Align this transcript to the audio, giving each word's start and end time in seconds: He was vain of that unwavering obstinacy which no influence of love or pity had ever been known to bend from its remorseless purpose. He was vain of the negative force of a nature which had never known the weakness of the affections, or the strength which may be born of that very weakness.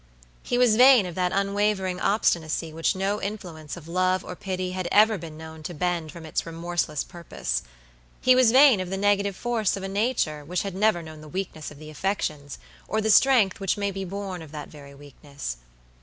He 0.41 0.57
was 0.57 0.77
vain 0.77 1.05
of 1.05 1.13
that 1.13 1.31
unwavering 1.31 1.99
obstinacy 1.99 2.73
which 2.73 2.95
no 2.95 3.21
influence 3.21 3.77
of 3.77 3.87
love 3.87 4.25
or 4.25 4.35
pity 4.35 4.71
had 4.71 4.87
ever 4.91 5.15
been 5.15 5.37
known 5.37 5.61
to 5.61 5.75
bend 5.75 6.11
from 6.11 6.25
its 6.25 6.43
remorseless 6.43 7.03
purpose. 7.03 7.61
He 8.19 8.33
was 8.33 8.51
vain 8.51 8.79
of 8.79 8.89
the 8.89 8.97
negative 8.97 9.35
force 9.35 9.77
of 9.77 9.83
a 9.83 9.87
nature 9.87 10.43
which 10.43 10.63
had 10.63 10.73
never 10.73 11.03
known 11.03 11.21
the 11.21 11.27
weakness 11.27 11.69
of 11.69 11.77
the 11.77 11.91
affections, 11.91 12.57
or 12.87 12.99
the 12.99 13.11
strength 13.11 13.59
which 13.59 13.77
may 13.77 13.91
be 13.91 14.03
born 14.03 14.41
of 14.41 14.51
that 14.51 14.69
very 14.69 14.95
weakness. 14.95 15.57